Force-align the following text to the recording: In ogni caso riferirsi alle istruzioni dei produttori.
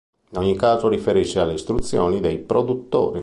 In 0.31 0.39
ogni 0.39 0.55
caso 0.55 0.87
riferirsi 0.87 1.37
alle 1.37 1.53
istruzioni 1.53 2.19
dei 2.21 2.39
produttori. 2.39 3.19